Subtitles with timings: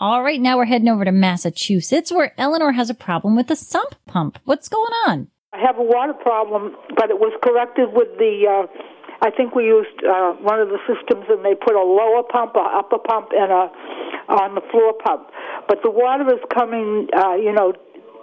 [0.00, 3.54] All right, now we're heading over to Massachusetts where Eleanor has a problem with the
[3.54, 4.38] sump pump.
[4.46, 5.28] What's going on?
[5.52, 8.48] I have a water problem, but it was corrected with the.
[8.48, 8.64] Uh,
[9.20, 12.56] I think we used uh, one of the systems, and they put a lower pump,
[12.56, 13.68] a upper pump, and a
[14.40, 15.28] on the floor pump.
[15.68, 17.74] But the water is coming, uh, you know,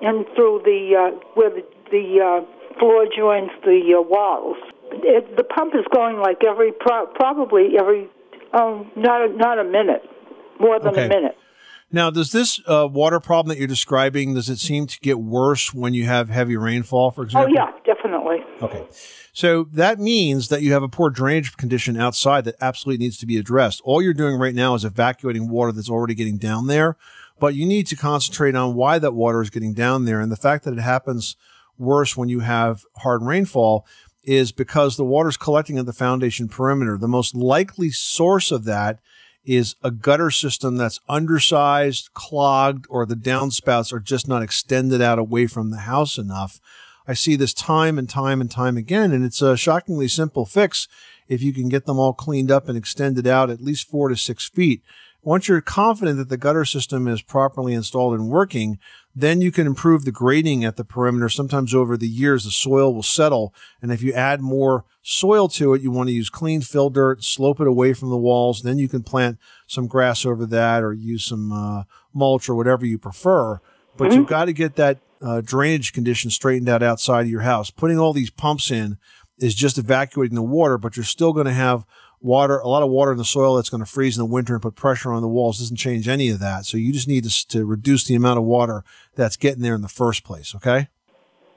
[0.02, 4.58] in through the uh, where the, the uh, floor joins the uh, walls.
[5.06, 8.10] It, the pump is going like every pro- probably every
[8.58, 10.02] um, not a, not a minute,
[10.60, 11.06] more than Okay.
[11.06, 11.38] a minute.
[11.90, 15.74] Now, does this uh, water problem that you're describing does it seem to get worse
[15.74, 17.48] when you have heavy rainfall, for example?
[17.48, 17.82] Oh example?
[17.86, 18.38] yeah, definitely.
[18.62, 18.86] Okay.
[19.32, 23.26] So that means that you have a poor drainage condition outside that absolutely needs to
[23.26, 23.82] be addressed.
[23.86, 26.98] All you're doing right now is evacuating water that's already getting down there,
[27.40, 30.20] but you need to concentrate on why that water is getting down there.
[30.20, 31.38] And the fact that it happens
[31.78, 33.86] worse when you have hard rainfall
[34.24, 36.98] is because the water's collecting at the foundation perimeter.
[36.98, 39.00] The most likely source of that
[39.48, 45.18] is a gutter system that's undersized, clogged, or the downspouts are just not extended out
[45.18, 46.60] away from the house enough.
[47.08, 50.90] I see this time and time and time again, and it's a shockingly simple fix
[51.30, 54.18] if you can get them all cleaned up and extended out at least four to
[54.18, 54.82] six feet.
[55.24, 58.78] Once you're confident that the gutter system is properly installed and working,
[59.20, 61.28] then you can improve the grading at the perimeter.
[61.28, 63.52] Sometimes over the years, the soil will settle.
[63.82, 67.24] And if you add more soil to it, you want to use clean fill dirt,
[67.24, 68.62] slope it away from the walls.
[68.62, 71.84] Then you can plant some grass over that or use some uh,
[72.14, 73.60] mulch or whatever you prefer.
[73.98, 77.72] But you've got to get that uh, drainage condition straightened out outside of your house.
[77.72, 79.00] Putting all these pumps in
[79.40, 81.86] is just evacuating the water, but you're still going to have
[82.20, 84.54] water, a lot of water in the soil that's going to freeze in the winter
[84.54, 85.60] and put pressure on the walls.
[85.60, 86.66] Doesn't change any of that.
[86.66, 88.84] So you just need to, to reduce the amount of water
[89.16, 90.56] that's getting there in the first place.
[90.56, 90.88] Okay.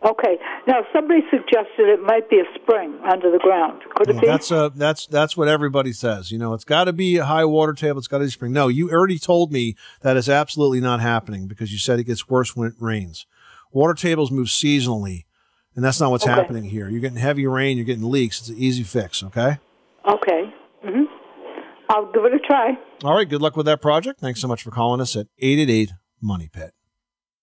[0.05, 0.39] Okay.
[0.67, 3.83] Now somebody suggested it might be a spring under the ground.
[3.94, 4.27] Could it Well, be?
[4.27, 6.31] that's uh that's that's what everybody says.
[6.33, 7.98] You know, it's got to be a high water table.
[7.98, 8.53] It's got to be a spring.
[8.53, 12.28] No, you already told me that is absolutely not happening because you said it gets
[12.31, 13.27] worse when it rains.
[13.72, 15.25] Water tables move seasonally,
[15.76, 16.32] and that's not what's Okay.
[16.32, 16.88] happening here.
[16.88, 17.76] You're getting heavy rain.
[17.76, 18.41] You're getting leaks.
[18.41, 19.22] It's an easy fix.
[19.22, 19.58] Okay.
[20.08, 20.53] Okay.
[20.84, 21.03] hmm
[21.88, 22.78] I'll give it a try.
[23.04, 23.28] All right.
[23.28, 24.20] Good luck with that project.
[24.20, 26.72] Thanks so much for calling us at eight eight eight Money Pit.